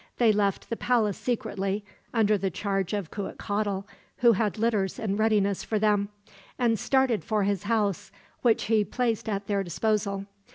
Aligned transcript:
They 0.17 0.31
left 0.33 0.71
the 0.71 0.75
palace 0.77 1.15
secretly, 1.15 1.85
under 2.11 2.35
the 2.35 2.49
charge 2.49 2.91
of 2.91 3.11
Cuitcatl, 3.11 3.83
who 4.17 4.31
had 4.31 4.57
litters 4.57 4.97
in 4.97 5.15
readiness 5.15 5.63
for 5.63 5.77
them; 5.77 6.09
and 6.57 6.79
started 6.79 7.23
for 7.23 7.43
his 7.43 7.61
house, 7.65 8.11
which 8.41 8.63
he 8.63 8.83
placed 8.83 9.29
at 9.29 9.45
their 9.45 9.63
disposal. 9.63 10.25